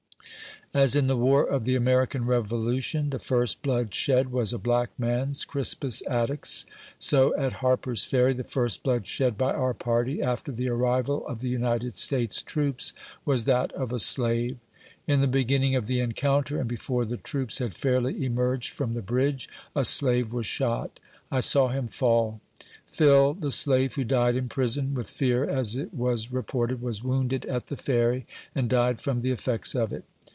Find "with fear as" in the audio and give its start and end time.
24.93-25.75